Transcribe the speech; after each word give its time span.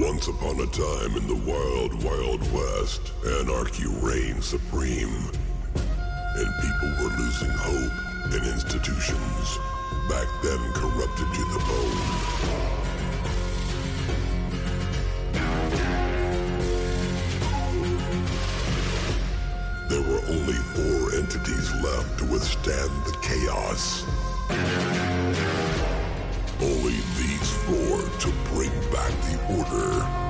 Once 0.00 0.28
upon 0.28 0.60
a 0.60 0.66
time 0.66 1.16
in 1.16 1.26
the 1.26 1.34
wild, 1.44 1.92
wild 2.04 2.40
west, 2.52 3.12
anarchy 3.40 3.84
reigned 4.00 4.44
supreme. 4.44 5.30
And 6.36 6.48
people 6.62 6.90
were 7.02 7.10
losing 7.18 7.50
hope 7.50 7.92
in 8.32 8.44
institutions, 8.52 9.58
back 10.08 10.28
then 10.40 10.72
corrupted 10.72 11.26
to 11.34 11.44
the 11.50 11.58
bone. 11.66 12.38
There 19.88 20.02
were 20.02 20.22
only 20.28 20.58
four 20.76 21.18
entities 21.18 21.72
left 21.82 22.18
to 22.20 22.24
withstand 22.26 22.92
the 23.04 23.16
chaos. 23.20 24.04
Only 26.60 27.00
these 27.16 27.50
four 27.64 28.02
to 28.20 28.28
bring 28.28 28.37
back 28.90 29.12
the 29.22 29.38
order. 29.58 30.27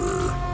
Order. 0.00 0.53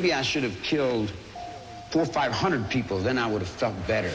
Maybe 0.00 0.14
I 0.14 0.22
should 0.22 0.44
have 0.44 0.62
killed 0.62 1.12
four 1.90 2.00
or 2.00 2.06
five 2.06 2.32
hundred 2.32 2.70
people, 2.70 3.00
then 3.00 3.18
I 3.18 3.26
would 3.26 3.42
have 3.42 3.50
felt 3.50 3.74
better. 3.86 4.10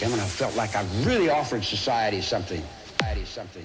Then 0.00 0.10
when 0.10 0.18
I 0.18 0.26
felt 0.26 0.56
like 0.56 0.74
I 0.74 0.84
really 1.04 1.30
offered 1.30 1.62
society 1.62 2.20
something, 2.20 2.60
society 2.96 3.24
something, 3.24 3.64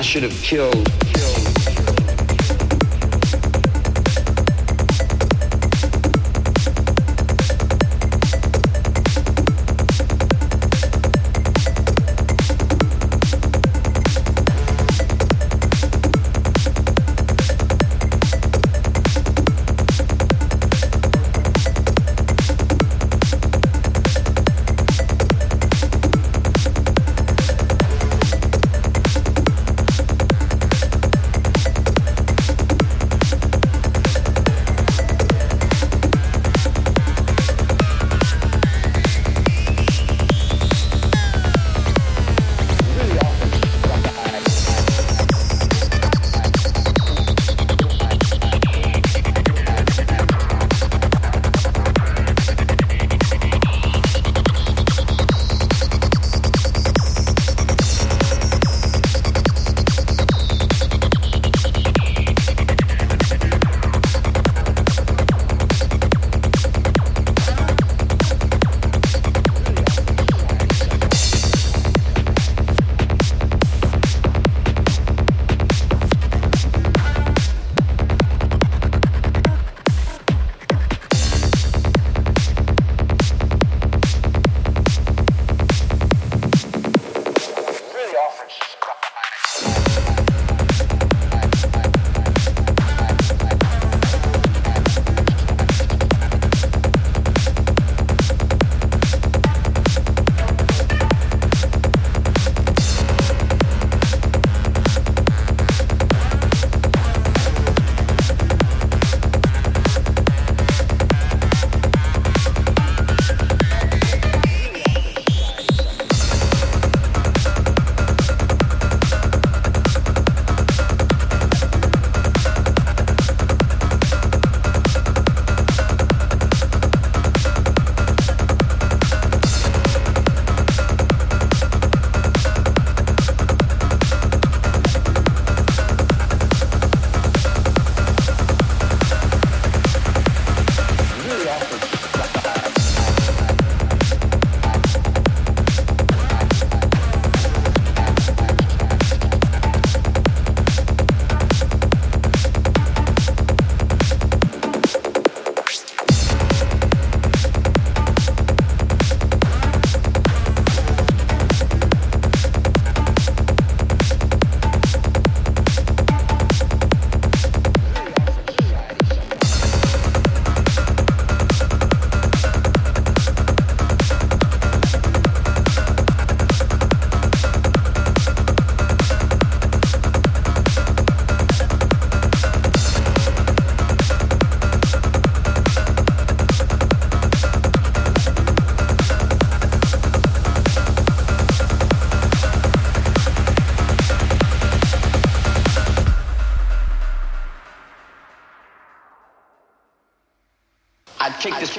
I 0.00 0.02
should 0.02 0.22
have 0.22 0.32
killed. 0.40 0.99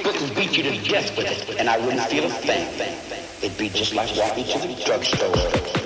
Book 0.00 0.20
and 0.20 0.34
beat 0.34 0.56
you 0.56 0.62
to 0.62 0.88
death 0.88 1.16
with 1.16 1.26
it, 1.26 1.56
and 1.58 1.68
I 1.68 1.78
wouldn't 1.78 2.02
feel 2.02 2.24
a 2.24 2.30
thing. 2.30 2.66
It'd 3.42 3.58
be 3.58 3.68
just 3.68 3.94
like 3.94 4.14
walking 4.16 4.44
to 4.46 4.68
the 4.68 4.82
drugstore. 4.84 5.81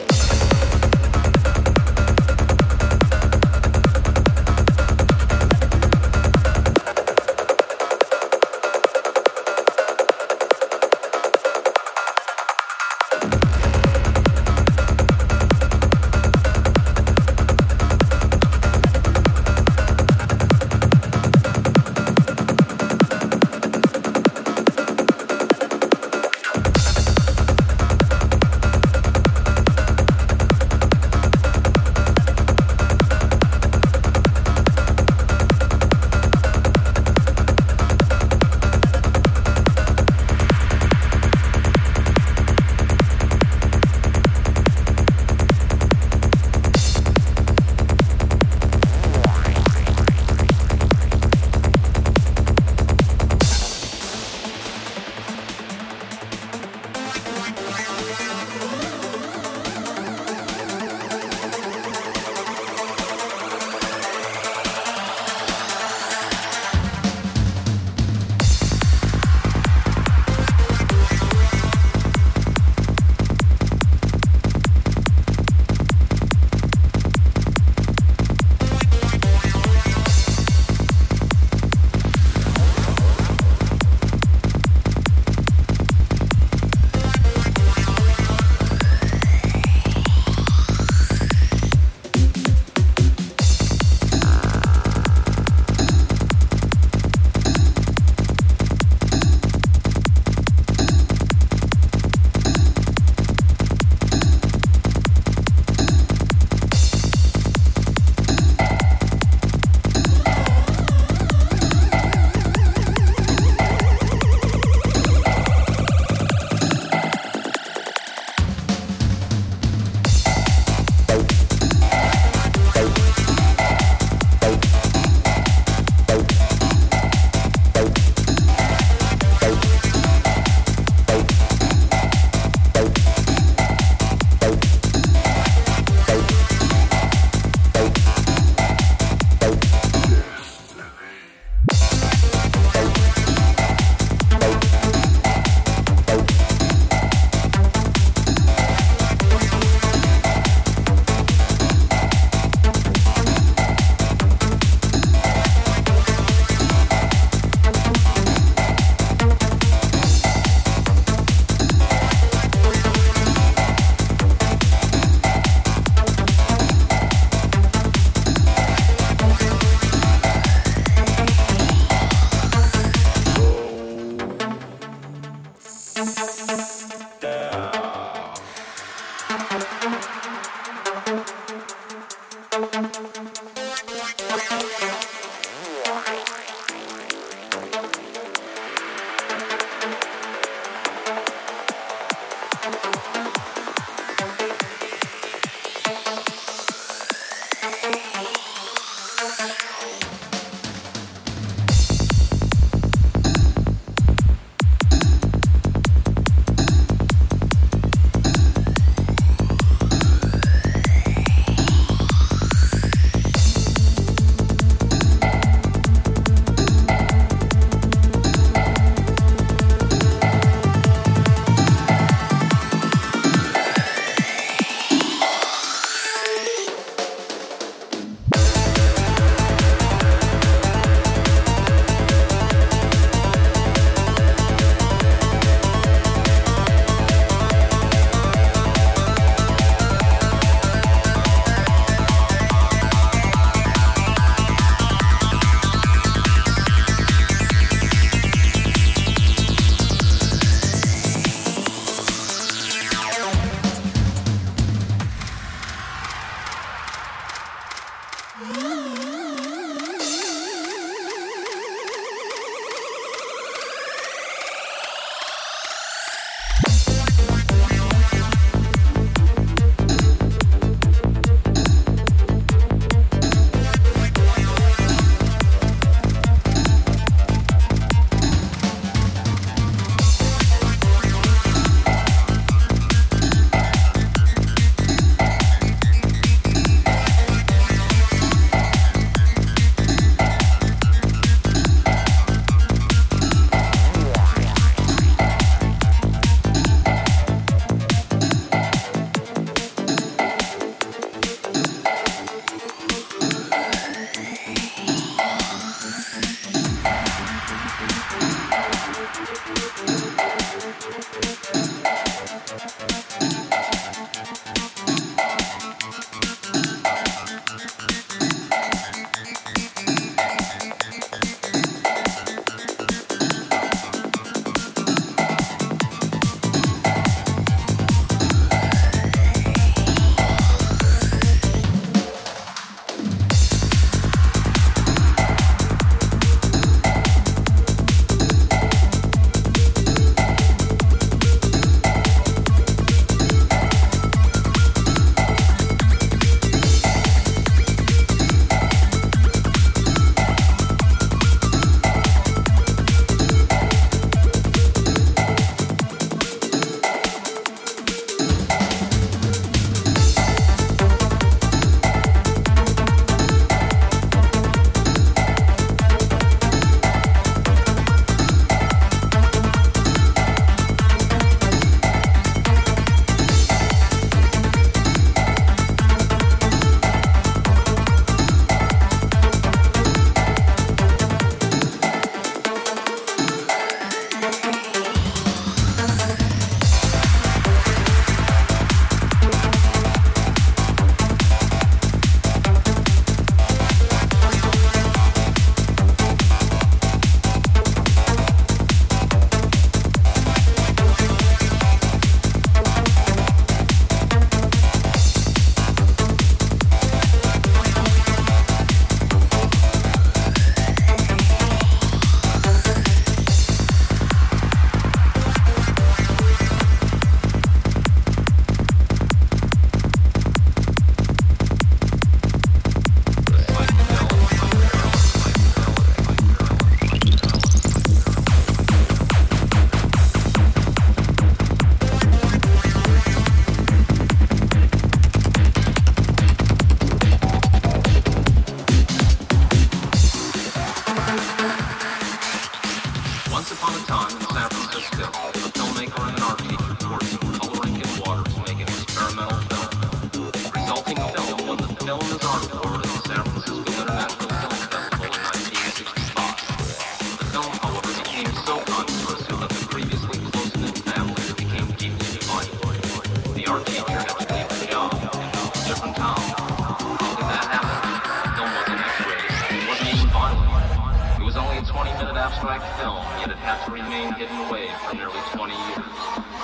film, 472.77 473.05
yet 473.21 473.31
it 473.31 473.41
had 473.41 473.65
to 473.65 473.73
remain 473.73 474.13
hidden 474.15 474.37
away 474.49 474.69
for 474.85 474.95
nearly 474.97 475.21
20 475.33 475.53
years. 475.53 475.97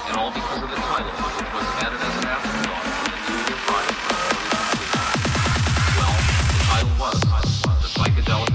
And 0.08 0.16
all 0.16 0.32
because 0.32 0.62
of 0.62 0.70
the 0.70 0.80
title, 0.88 1.12
which 1.36 1.52
was 1.52 1.66
added 1.84 2.00
as 2.00 2.14
an 2.20 2.26
afterthought 2.28 2.84
when 2.88 3.12
the 3.12 3.20
two 3.28 3.36
year 3.36 3.60
Well, 5.98 6.16
the 6.52 6.60
title 6.72 6.94
was 6.96 7.18
The 7.20 7.90
Psychedelic 7.92 8.51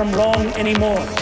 from 0.00 0.12
wrong 0.12 0.46
anymore. 0.56 1.19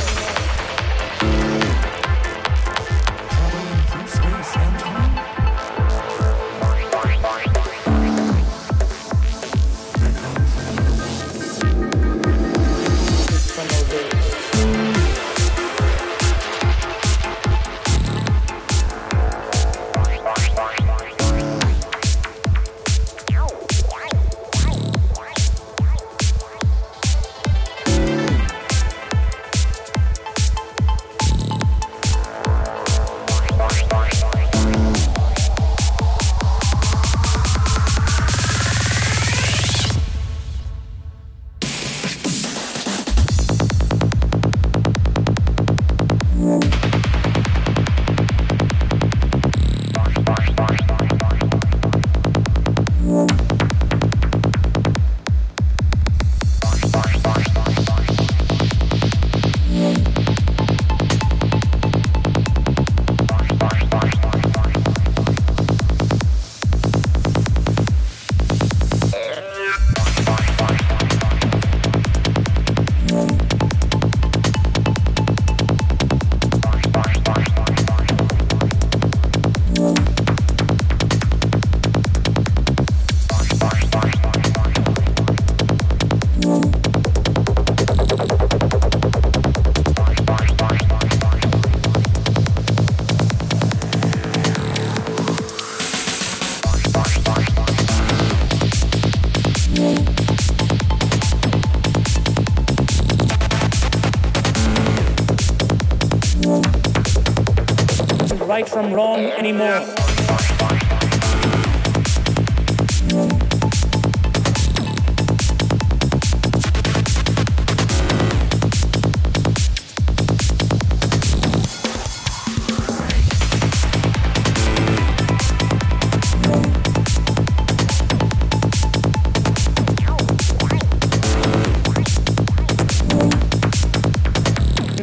From 108.78 108.92
wrong 108.92 109.18
anymore. 109.18 109.84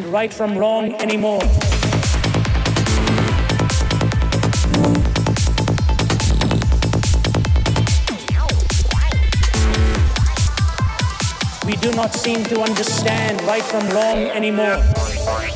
right 0.09 0.33
from 0.33 0.57
wrong 0.57 0.93
anymore. 1.01 1.41
Seem 12.35 12.43
to 12.43 12.61
understand 12.61 13.41
right 13.43 13.63
from 13.63 13.87
wrong 13.89 14.27
anymore. 14.31 15.54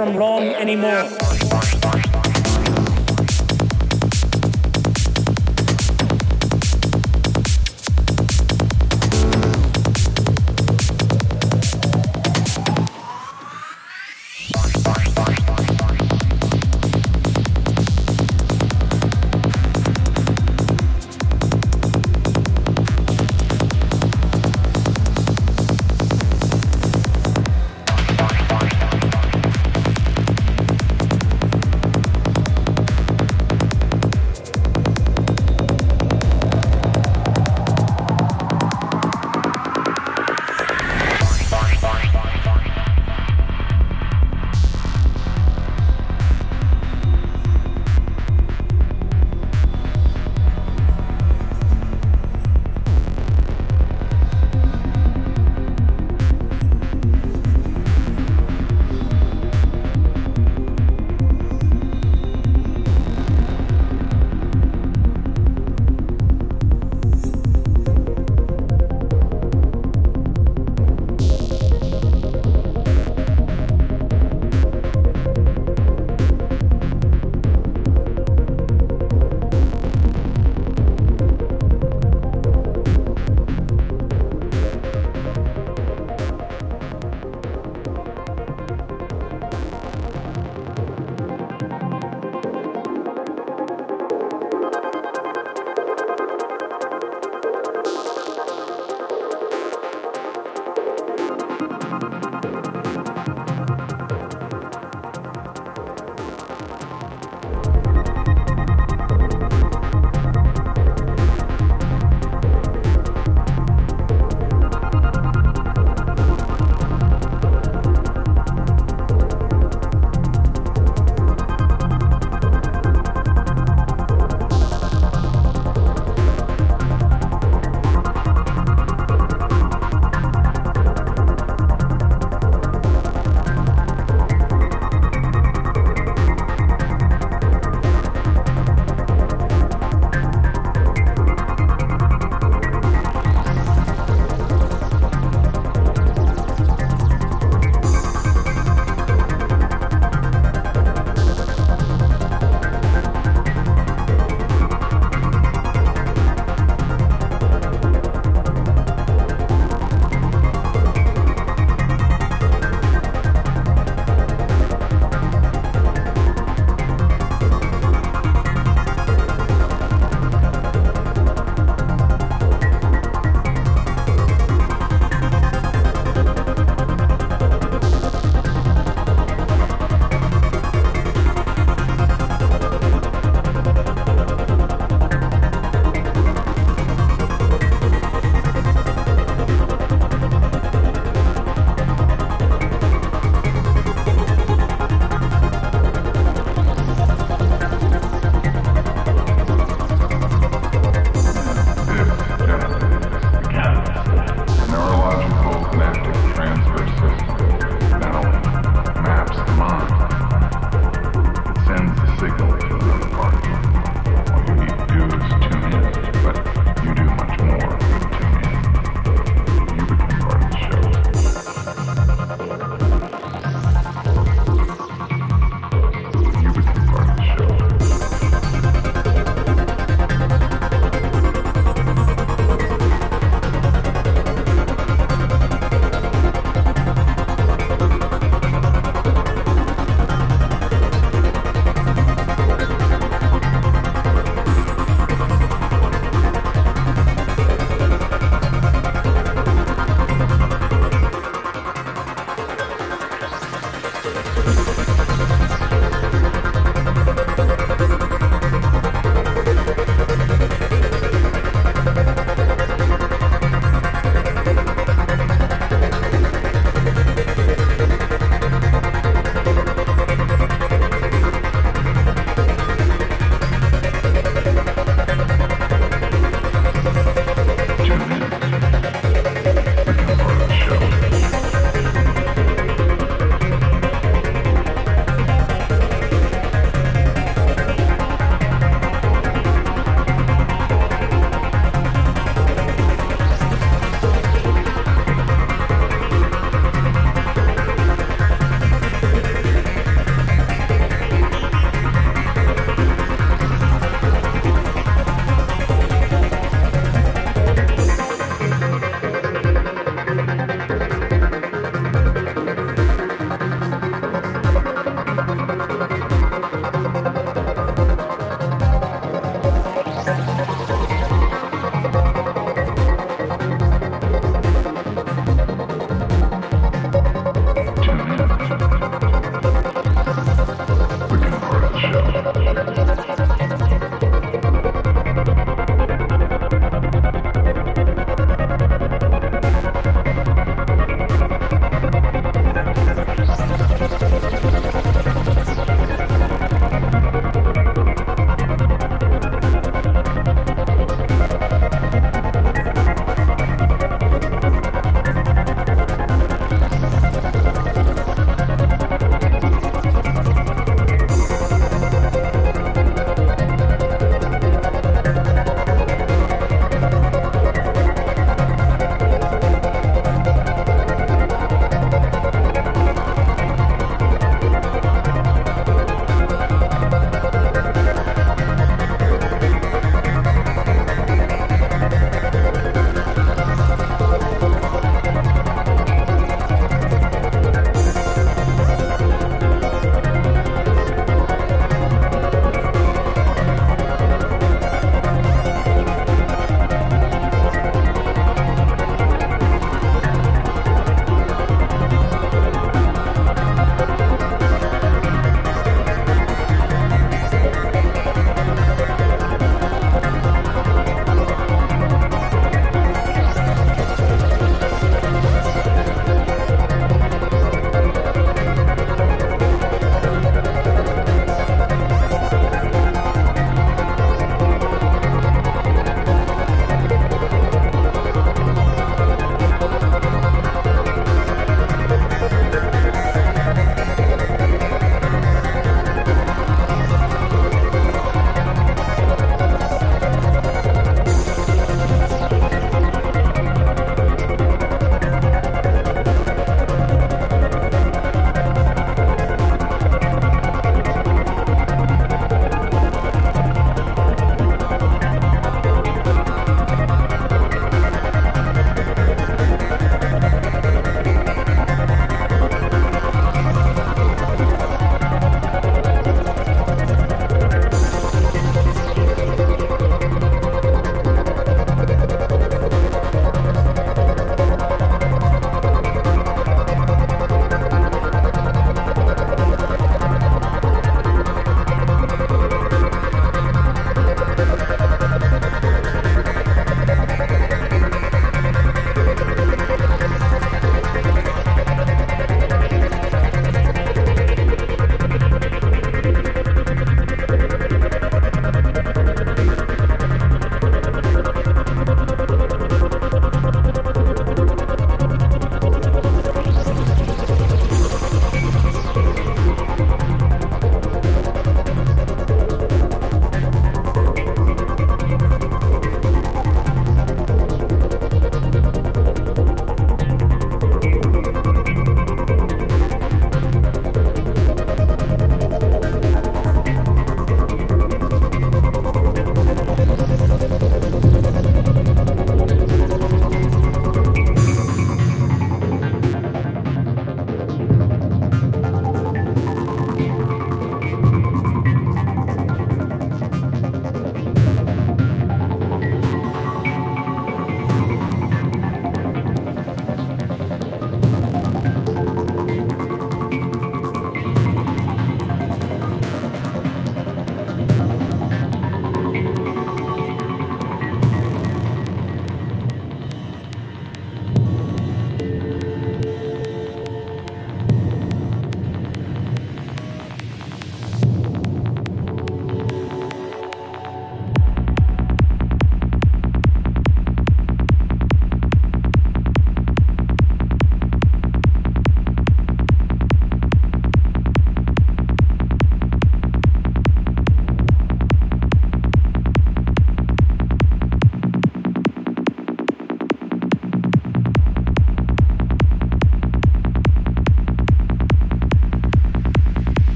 From 0.00 0.16
wrong 0.16 0.44
anymore. 0.54 1.19